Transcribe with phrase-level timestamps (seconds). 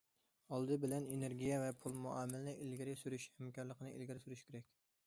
[0.55, 4.77] ئالدى بىلەن ئېنېرگىيە ۋە پۇل مۇئامىلىنى ئىلگىرى سۈرۈش ھەمكارلىقىنى ئىلگىرى سۈرۈش كېرەك.